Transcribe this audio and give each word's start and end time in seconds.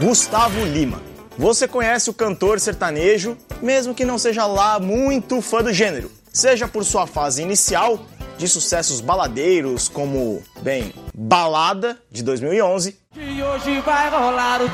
Gustavo 0.00 0.64
Lima. 0.64 1.02
Você 1.36 1.66
conhece 1.66 2.10
o 2.10 2.14
cantor 2.14 2.60
sertanejo, 2.60 3.36
mesmo 3.60 3.94
que 3.94 4.04
não 4.04 4.18
seja 4.18 4.46
lá 4.46 4.78
muito 4.78 5.40
fã 5.40 5.62
do 5.62 5.72
gênero, 5.72 6.10
seja 6.32 6.68
por 6.68 6.84
sua 6.84 7.06
fase 7.06 7.42
inicial 7.42 7.98
de 8.38 8.48
sucessos 8.48 9.00
baladeiros 9.00 9.88
como, 9.88 10.42
bem, 10.60 10.92
Balada 11.14 11.98
de 12.10 12.22
2011. 12.22 12.98
E 13.16 13.42
hoje 13.42 13.80
vai 13.80 14.10
rolar 14.10 14.60
o 14.62 14.68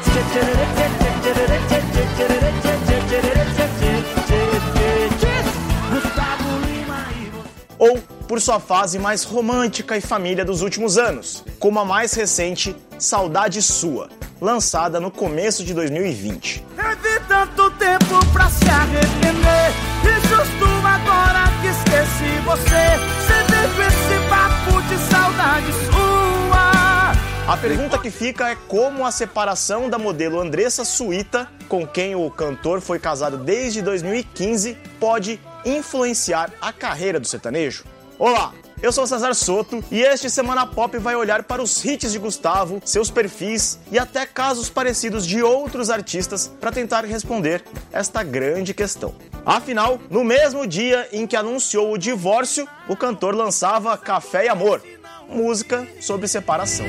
ou 7.81 7.99
por 8.29 8.41
sua 8.41 8.61
fase 8.61 8.99
mais 8.99 9.25
romântica 9.25 9.97
e 9.97 10.01
família 10.03 10.45
dos 10.45 10.61
últimos 10.61 10.99
anos, 10.99 11.43
como 11.59 11.81
a 11.81 11.85
mais 11.85 12.13
recente 12.13 12.77
Saudade 12.99 13.63
Sua, 13.63 14.11
lançada 14.41 14.99
no 14.99 15.11
começo 15.11 15.65
de 15.65 15.75
2020. 15.75 16.65
Teve 16.77 17.21
tanto 17.29 17.71
tempo 17.73 18.27
pra 18.33 18.49
se 18.49 18.69
arrepender, 18.69 19.73
e 20.05 20.29
justo 20.29 20.65
agora 20.87 21.45
que 21.61 21.69
esqueci 21.69 22.41
você, 22.45 23.21
você 23.27 23.51
esse 23.87 24.29
papo 24.29 24.83
de 24.83 24.97
saudade 25.11 25.73
sua. 25.87 27.13
A 27.53 27.57
pergunta 27.57 27.99
que 27.99 28.11
fica 28.11 28.51
é 28.51 28.57
como 28.69 29.05
a 29.05 29.11
separação 29.11 29.91
da 29.91 29.99
modelo 29.99 30.41
Andressa 30.41 30.85
Suíta, 30.85 31.49
com 31.69 31.87
quem 31.87 32.15
o 32.15 32.31
cantor 32.31 32.81
foi 32.81 32.99
casado 32.99 33.37
desde 33.37 33.83
2015, 33.83 34.77
pode 34.99 35.41
influenciar 35.65 36.51
a 36.61 36.73
carreira 36.73 37.19
do 37.19 37.27
sertanejo? 37.27 37.85
Olá, 38.19 38.53
eu 38.83 38.93
sou 38.93 39.07
Cesar 39.07 39.35
Soto 39.35 39.85
e 39.91 40.01
este 40.01 40.31
Semana 40.31 40.67
Pop 40.67 40.97
vai 40.99 41.15
olhar 41.15 41.43
para 41.43 41.63
os 41.63 41.85
hits 41.85 42.13
de 42.13 42.19
Gustavo, 42.19 42.81
seus 42.85 43.11
perfis 43.11 43.79
e 43.91 43.99
até 43.99 44.25
casos 44.25 44.71
parecidos 44.71 45.27
de 45.27 45.43
outros 45.43 45.91
artistas 45.91 46.51
para 46.61 46.73
tentar 46.73 47.05
responder 47.05 47.63
esta 47.93 48.23
grande 48.23 48.73
questão. 48.73 49.15
Afinal, 49.45 49.99
no 50.11 50.25
mesmo 50.25 50.67
dia 50.67 51.09
em 51.13 51.27
que 51.27 51.37
anunciou 51.37 51.93
o 51.93 51.99
divórcio, 51.99 52.67
o 52.89 52.97
cantor 52.97 53.35
lançava 53.35 53.97
Café 53.97 54.47
e 54.47 54.49
Amor, 54.49 54.83
música 55.29 55.87
sobre 56.01 56.27
separação. 56.27 56.87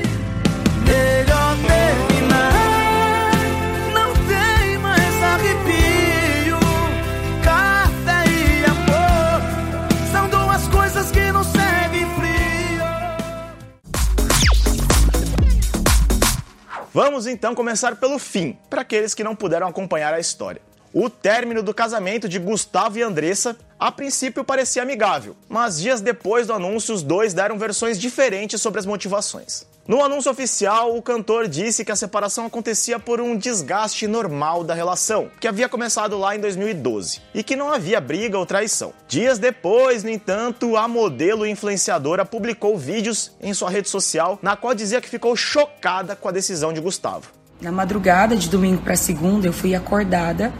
Vamos 16.94 17.26
então 17.26 17.54
começar 17.54 17.96
pelo 17.96 18.18
fim, 18.18 18.58
para 18.68 18.82
aqueles 18.82 19.14
que 19.14 19.24
não 19.24 19.34
puderam 19.34 19.66
acompanhar 19.66 20.12
a 20.12 20.20
história. 20.20 20.60
O 20.92 21.08
término 21.08 21.62
do 21.62 21.72
casamento 21.72 22.28
de 22.28 22.38
Gustavo 22.38 22.98
e 22.98 23.02
Andressa 23.02 23.56
a 23.80 23.90
princípio 23.90 24.44
parecia 24.44 24.82
amigável, 24.82 25.34
mas 25.48 25.80
dias 25.80 26.02
depois 26.02 26.46
do 26.46 26.52
anúncio 26.52 26.94
os 26.94 27.02
dois 27.02 27.32
deram 27.32 27.58
versões 27.58 27.98
diferentes 27.98 28.60
sobre 28.60 28.78
as 28.78 28.84
motivações. 28.84 29.66
No 29.86 30.00
anúncio 30.04 30.30
oficial, 30.30 30.96
o 30.96 31.02
cantor 31.02 31.48
disse 31.48 31.84
que 31.84 31.90
a 31.90 31.96
separação 31.96 32.46
acontecia 32.46 33.00
por 33.00 33.20
um 33.20 33.36
desgaste 33.36 34.06
normal 34.06 34.62
da 34.62 34.74
relação, 34.74 35.28
que 35.40 35.48
havia 35.48 35.68
começado 35.68 36.16
lá 36.16 36.36
em 36.36 36.40
2012, 36.40 37.20
e 37.34 37.42
que 37.42 37.56
não 37.56 37.72
havia 37.72 38.00
briga 38.00 38.38
ou 38.38 38.46
traição. 38.46 38.92
Dias 39.08 39.40
depois, 39.40 40.04
no 40.04 40.10
entanto, 40.10 40.76
a 40.76 40.86
modelo 40.86 41.44
influenciadora 41.44 42.24
publicou 42.24 42.78
vídeos 42.78 43.32
em 43.40 43.52
sua 43.52 43.70
rede 43.70 43.88
social 43.88 44.38
na 44.40 44.54
qual 44.54 44.72
dizia 44.72 45.00
que 45.00 45.08
ficou 45.08 45.34
chocada 45.34 46.14
com 46.14 46.28
a 46.28 46.32
decisão 46.32 46.72
de 46.72 46.80
Gustavo. 46.80 47.32
Na 47.60 47.72
madrugada 47.72 48.36
de 48.36 48.48
domingo 48.48 48.82
para 48.82 48.94
segunda, 48.94 49.48
eu 49.48 49.52
fui 49.52 49.74
acordada 49.74 50.52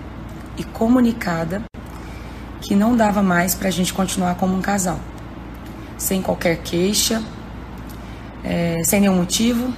e 0.58 0.64
comunicada 0.64 1.62
que 2.60 2.74
não 2.74 2.96
dava 2.96 3.22
mais 3.22 3.54
para 3.54 3.68
a 3.68 3.72
gente 3.72 3.94
continuar 3.94 4.34
como 4.34 4.56
um 4.56 4.60
casal, 4.60 4.98
sem 5.96 6.20
qualquer 6.20 6.56
queixa 6.56 7.22
é, 8.44 8.82
sem 8.84 9.00
nenhum 9.00 9.16
motivo 9.16 9.72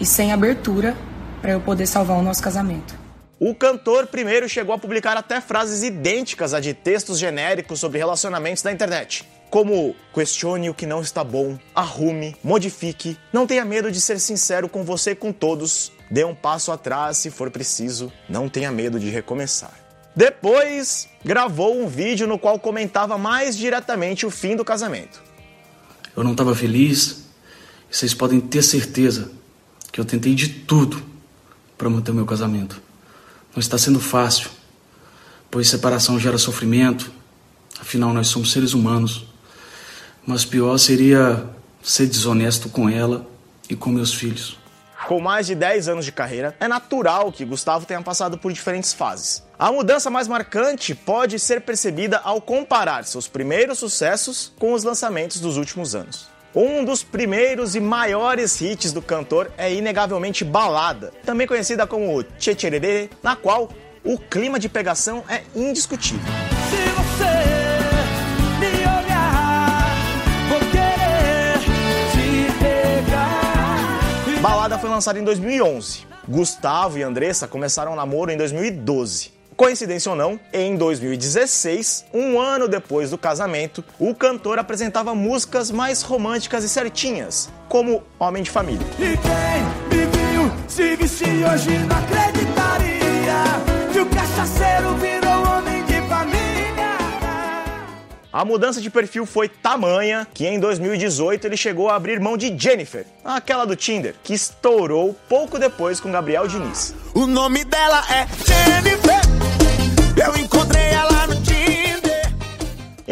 e 0.00 0.06
sem 0.06 0.32
abertura 0.32 0.96
para 1.40 1.52
eu 1.52 1.60
poder 1.60 1.86
salvar 1.86 2.18
o 2.18 2.22
nosso 2.22 2.42
casamento. 2.42 2.94
O 3.38 3.54
cantor 3.54 4.06
primeiro 4.06 4.48
chegou 4.48 4.74
a 4.74 4.78
publicar 4.78 5.16
até 5.16 5.40
frases 5.40 5.82
idênticas 5.82 6.54
a 6.54 6.60
de 6.60 6.72
textos 6.72 7.18
genéricos 7.18 7.80
sobre 7.80 7.98
relacionamentos 7.98 8.62
na 8.62 8.72
internet, 8.72 9.28
como 9.50 9.94
questione 10.14 10.70
o 10.70 10.74
que 10.74 10.86
não 10.86 11.02
está 11.02 11.22
bom, 11.22 11.58
arrume, 11.74 12.36
modifique, 12.42 13.18
não 13.32 13.46
tenha 13.46 13.64
medo 13.64 13.90
de 13.90 14.00
ser 14.00 14.18
sincero 14.18 14.68
com 14.68 14.82
você 14.82 15.10
e 15.10 15.16
com 15.16 15.32
todos, 15.32 15.92
dê 16.10 16.24
um 16.24 16.34
passo 16.34 16.72
atrás 16.72 17.18
se 17.18 17.30
for 17.30 17.50
preciso, 17.50 18.12
não 18.28 18.48
tenha 18.48 18.72
medo 18.72 18.98
de 18.98 19.10
recomeçar. 19.10 19.74
Depois, 20.16 21.08
gravou 21.24 21.76
um 21.76 21.88
vídeo 21.88 22.26
no 22.26 22.38
qual 22.38 22.58
comentava 22.58 23.18
mais 23.18 23.56
diretamente 23.56 24.24
o 24.24 24.30
fim 24.30 24.54
do 24.54 24.64
casamento. 24.64 25.22
Eu 26.16 26.22
não 26.22 26.32
estava 26.32 26.54
feliz, 26.54 27.23
vocês 27.94 28.12
podem 28.12 28.40
ter 28.40 28.60
certeza 28.60 29.30
que 29.92 30.00
eu 30.00 30.04
tentei 30.04 30.34
de 30.34 30.48
tudo 30.48 31.00
para 31.78 31.88
manter 31.88 32.10
o 32.10 32.14
meu 32.14 32.26
casamento. 32.26 32.82
Não 33.54 33.60
está 33.60 33.78
sendo 33.78 34.00
fácil, 34.00 34.50
pois 35.48 35.68
separação 35.68 36.18
gera 36.18 36.36
sofrimento, 36.36 37.12
afinal 37.80 38.12
nós 38.12 38.26
somos 38.26 38.50
seres 38.50 38.74
humanos. 38.74 39.26
Mas 40.26 40.44
pior 40.44 40.76
seria 40.76 41.48
ser 41.84 42.08
desonesto 42.08 42.68
com 42.68 42.88
ela 42.88 43.24
e 43.70 43.76
com 43.76 43.90
meus 43.90 44.12
filhos. 44.12 44.58
Com 45.06 45.20
mais 45.20 45.46
de 45.46 45.54
10 45.54 45.86
anos 45.86 46.04
de 46.04 46.10
carreira, 46.10 46.56
é 46.58 46.66
natural 46.66 47.30
que 47.30 47.44
Gustavo 47.44 47.86
tenha 47.86 48.02
passado 48.02 48.36
por 48.36 48.52
diferentes 48.52 48.92
fases. 48.92 49.44
A 49.56 49.70
mudança 49.70 50.10
mais 50.10 50.26
marcante 50.26 50.96
pode 50.96 51.38
ser 51.38 51.60
percebida 51.60 52.20
ao 52.24 52.40
comparar 52.40 53.04
seus 53.04 53.28
primeiros 53.28 53.78
sucessos 53.78 54.52
com 54.58 54.72
os 54.72 54.82
lançamentos 54.82 55.38
dos 55.38 55.56
últimos 55.56 55.94
anos. 55.94 56.33
Um 56.54 56.84
dos 56.84 57.02
primeiros 57.02 57.74
e 57.74 57.80
maiores 57.80 58.60
hits 58.60 58.92
do 58.92 59.02
cantor 59.02 59.50
é 59.58 59.74
inegavelmente 59.74 60.44
Balada, 60.44 61.12
também 61.24 61.48
conhecida 61.48 61.84
como 61.84 62.22
Tchetchererê, 62.22 63.10
na 63.20 63.34
qual 63.34 63.68
o 64.04 64.16
clima 64.16 64.56
de 64.56 64.68
pegação 64.68 65.24
é 65.28 65.42
indiscutível. 65.52 66.22
Balada 74.40 74.78
foi 74.78 74.90
lançada 74.90 75.18
em 75.18 75.24
2011. 75.24 76.06
Gustavo 76.28 76.98
e 76.98 77.02
Andressa 77.02 77.48
começaram 77.48 77.94
o 77.94 77.96
namoro 77.96 78.30
em 78.30 78.36
2012. 78.36 79.32
Coincidência 79.56 80.10
ou 80.10 80.16
não, 80.16 80.38
em 80.52 80.76
2016, 80.76 82.06
um 82.12 82.40
ano 82.40 82.66
depois 82.66 83.10
do 83.10 83.18
casamento, 83.18 83.84
o 84.00 84.12
cantor 84.12 84.58
apresentava 84.58 85.14
músicas 85.14 85.70
mais 85.70 86.02
românticas 86.02 86.64
e 86.64 86.68
certinhas, 86.68 87.48
como 87.68 88.02
Homem 88.18 88.42
de 88.42 88.50
Família. 88.50 88.84
E 88.98 89.16
quem 89.16 89.96
me 89.96 90.06
viu 90.06 90.52
se 90.66 90.96
vestir 90.96 91.48
hoje 91.48 91.70
não 91.70 91.96
acreditaria 91.96 92.94
que 93.92 94.00
o 94.00 94.06
cachaceiro 94.06 94.96
virou 94.96 95.56
homem 95.56 95.84
de 95.84 96.02
família. 96.08 96.98
A 98.32 98.44
mudança 98.44 98.80
de 98.80 98.90
perfil 98.90 99.24
foi 99.24 99.48
tamanha 99.48 100.26
que 100.34 100.48
em 100.48 100.58
2018 100.58 101.46
ele 101.46 101.56
chegou 101.56 101.88
a 101.88 101.94
abrir 101.94 102.18
mão 102.18 102.36
de 102.36 102.52
Jennifer, 102.58 103.06
aquela 103.24 103.64
do 103.64 103.76
Tinder, 103.76 104.16
que 104.24 104.34
estourou 104.34 105.16
pouco 105.28 105.60
depois 105.60 106.00
com 106.00 106.10
Gabriel 106.10 106.48
Diniz. 106.48 106.92
O 107.14 107.24
nome 107.24 107.64
dela 107.64 108.04
é 108.10 108.26
Jennifer. 108.44 109.03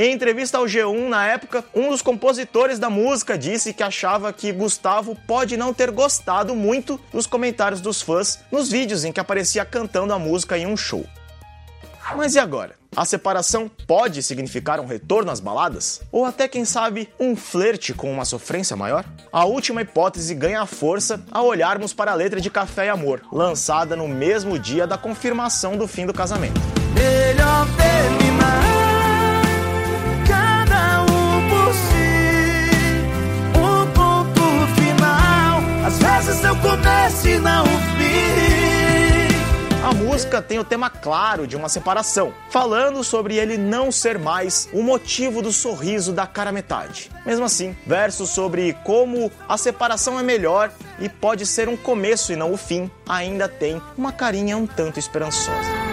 Em 0.03 0.13
entrevista 0.13 0.59
ao 0.59 0.65
G1 0.65 1.09
na 1.09 1.29
época, 1.29 1.65
um 1.73 1.91
dos 1.91 2.03
compositores 2.03 2.77
da 2.77 2.91
música 2.91 3.39
disse 3.39 3.73
que 3.73 3.85
achava 3.85 4.33
que 4.33 4.51
Gustavo 4.51 5.17
pode 5.29 5.57
não 5.57 5.73
ter 5.73 5.93
gostado 5.93 6.57
muito 6.57 7.01
dos 7.13 7.25
comentários 7.25 7.81
dos 7.81 8.03
fãs 8.03 8.41
nos 8.51 8.69
vídeos 8.69 9.05
em 9.05 9.13
que 9.13 9.21
aparecia 9.21 9.65
cantando 9.65 10.13
a 10.13 10.19
música 10.19 10.59
em 10.59 10.67
um 10.67 10.77
show. 10.77 11.07
Mas 12.17 12.35
e 12.35 12.41
agora? 12.41 12.75
A 12.97 13.05
separação 13.05 13.71
pode 13.87 14.25
significar 14.25 14.81
um 14.81 14.87
retorno 14.87 15.31
às 15.31 15.39
baladas? 15.39 16.03
Ou 16.11 16.25
até, 16.25 16.49
quem 16.49 16.65
sabe, 16.65 17.09
um 17.17 17.37
flerte 17.37 17.95
com 17.95 18.11
uma 18.13 18.25
sofrência 18.25 18.77
maior? 18.77 19.05
A 19.33 19.45
última 19.45 19.83
hipótese 19.83 20.35
ganha 20.35 20.67
força 20.67 21.25
ao 21.31 21.47
olharmos 21.47 21.95
para 21.95 22.11
a 22.11 22.17
letra 22.17 22.41
de 22.41 22.51
Café 22.51 22.87
e 22.87 22.89
Amor, 22.89 23.23
lançada 23.31 23.95
no 23.95 24.09
mesmo 24.09 24.59
dia 24.59 24.85
da 24.85 24.99
confirmação 24.99 25.77
do 25.77 25.87
fim 25.87 26.07
do 26.07 26.13
casamento. 26.13 26.72
Música 40.33 40.41
tem 40.41 40.59
o 40.59 40.65
tema 40.65 40.89
claro 40.89 41.47
de 41.47 41.57
uma 41.57 41.69
separação, 41.69 42.33
falando 42.49 43.05
sobre 43.05 43.37
ele 43.37 43.59
não 43.59 43.93
ser 43.93 44.19
mais 44.19 44.69
o 44.73 44.83
motivo 44.83 45.43
do 45.43 45.53
sorriso 45.53 46.13
da 46.13 46.27
cara 46.27 46.51
metade. 46.51 47.11
Mesmo 47.27 47.45
assim, 47.45 47.77
versos 47.87 48.31
sobre 48.31 48.73
como 48.85 49.31
a 49.47 49.59
separação 49.59 50.19
é 50.19 50.23
melhor 50.23 50.73
e 50.99 51.09
pode 51.09 51.45
ser 51.45 51.69
um 51.69 51.77
começo 51.77 52.33
e 52.33 52.37
não 52.37 52.53
o 52.53 52.57
fim, 52.57 52.91
ainda 53.07 53.47
tem 53.47 53.83
uma 53.97 54.13
carinha 54.13 54.57
um 54.57 54.67
tanto 54.67 54.99
esperançosa. 54.99 55.92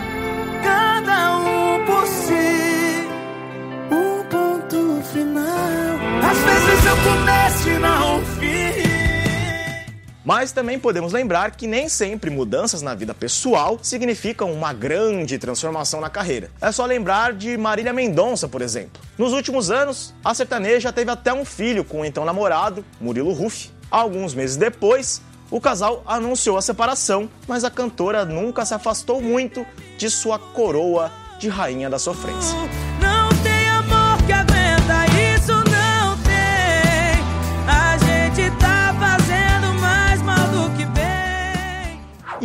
Mas 10.29 10.51
também 10.51 10.77
podemos 10.77 11.11
lembrar 11.11 11.55
que 11.55 11.65
nem 11.65 11.89
sempre 11.89 12.29
mudanças 12.29 12.83
na 12.83 12.93
vida 12.93 13.15
pessoal 13.15 13.79
significam 13.81 14.53
uma 14.53 14.71
grande 14.71 15.39
transformação 15.39 15.99
na 15.99 16.07
carreira. 16.07 16.51
É 16.61 16.71
só 16.71 16.85
lembrar 16.85 17.33
de 17.33 17.57
Marília 17.57 17.91
Mendonça, 17.91 18.47
por 18.47 18.61
exemplo. 18.61 19.01
Nos 19.17 19.33
últimos 19.33 19.71
anos, 19.71 20.13
a 20.23 20.31
sertaneja 20.35 20.93
teve 20.93 21.09
até 21.09 21.33
um 21.33 21.43
filho 21.43 21.83
com 21.83 22.01
o 22.01 22.05
então 22.05 22.25
namorado, 22.25 22.85
Murilo 23.01 23.33
Ruff. 23.33 23.71
Alguns 23.89 24.35
meses 24.35 24.55
depois, 24.55 25.19
o 25.49 25.59
casal 25.59 26.03
anunciou 26.05 26.59
a 26.59 26.61
separação, 26.61 27.27
mas 27.47 27.63
a 27.63 27.71
cantora 27.71 28.23
nunca 28.23 28.63
se 28.65 28.75
afastou 28.75 29.19
muito 29.19 29.65
de 29.97 30.11
sua 30.11 30.37
coroa 30.37 31.11
de 31.39 31.49
rainha 31.49 31.89
da 31.89 31.97
sofrência. 31.97 32.55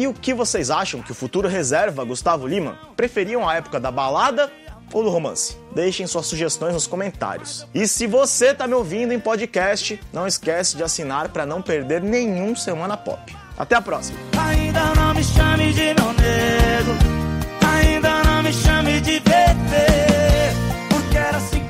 E 0.04 0.06
o 0.06 0.12
que 0.12 0.34
vocês 0.34 0.70
acham 0.70 1.00
que 1.00 1.12
o 1.12 1.14
futuro 1.14 1.48
reserva 1.48 2.04
Gustavo 2.04 2.46
Lima? 2.46 2.78
Preferiam 2.94 3.48
a 3.48 3.54
época 3.54 3.80
da 3.80 3.90
balada 3.90 4.52
ou 4.92 5.02
do 5.02 5.08
romance? 5.08 5.56
Deixem 5.74 6.06
suas 6.06 6.26
sugestões 6.26 6.74
nos 6.74 6.86
comentários. 6.86 7.66
E 7.74 7.88
se 7.88 8.06
você 8.06 8.48
está 8.48 8.66
me 8.66 8.74
ouvindo 8.74 9.14
em 9.14 9.18
podcast, 9.18 9.98
não 10.12 10.26
esquece 10.26 10.76
de 10.76 10.82
assinar 10.82 11.30
para 11.30 11.46
não 11.46 11.62
perder 11.62 12.02
nenhum 12.02 12.54
Semana 12.54 12.98
Pop. 12.98 13.34
Até 13.56 13.76
a 13.76 13.80
próxima! 13.80 14.18
Ainda 14.46 14.94
não 14.94 15.14
me 15.14 15.24
chame 15.24 15.72
de 15.72 15.94
meu 15.94 16.04
ainda 17.66 18.24
não 18.24 18.42
me 18.42 18.52
chame 18.52 19.00
de 19.00 19.20
bebê, 19.20 19.86
porque 20.90 21.16
era 21.16 21.38
assim 21.38 21.63